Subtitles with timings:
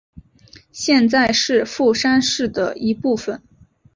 [0.71, 3.39] 现在是富山市的一部分。